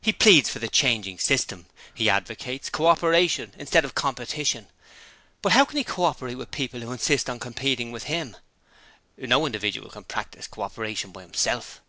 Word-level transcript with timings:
He 0.00 0.12
pleads 0.12 0.48
for 0.48 0.60
the 0.60 0.68
changing 0.68 1.14
of 1.14 1.18
the 1.18 1.26
system. 1.26 1.66
He 1.92 2.08
advocates 2.08 2.70
Co 2.70 2.86
operation 2.86 3.52
instead 3.58 3.84
of 3.84 3.96
Competition: 3.96 4.68
but 5.42 5.54
how 5.54 5.64
can 5.64 5.76
he 5.76 5.82
co 5.82 6.04
operate 6.04 6.38
with 6.38 6.52
people 6.52 6.78
who 6.78 6.92
insist 6.92 7.28
on 7.28 7.40
competing 7.40 7.90
with 7.90 8.04
him? 8.04 8.36
No 9.16 9.44
individual 9.44 9.90
can 9.90 10.04
practise 10.04 10.46
co 10.46 10.62
operation 10.62 11.10
by 11.10 11.22
himself! 11.22 11.80